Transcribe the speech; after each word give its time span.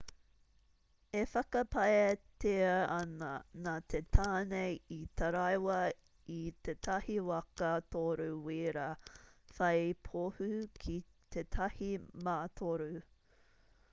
e 1.17 1.19
whakapaetia 1.33 2.71
ana 2.93 3.27
nā 3.67 3.73
te 3.95 4.01
tāne 4.17 4.61
i 4.95 4.97
taraiwa 5.23 5.77
i 6.37 6.39
tētahi 6.69 7.19
waka 7.29 7.71
toru-wīra 7.99 8.89
whai 9.59 9.87
pohū 10.11 10.49
ki 10.85 10.97
tētahi 11.37 11.91
mātoru 12.31 12.91